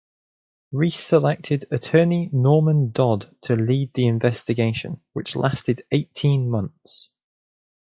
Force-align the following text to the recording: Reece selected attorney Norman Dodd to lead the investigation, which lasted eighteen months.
Reece 0.71 0.99
selected 0.99 1.65
attorney 1.69 2.31
Norman 2.33 2.89
Dodd 2.89 3.35
to 3.41 3.55
lead 3.55 3.93
the 3.93 4.07
investigation, 4.07 4.99
which 5.13 5.35
lasted 5.35 5.83
eighteen 5.91 6.49
months. 6.49 7.11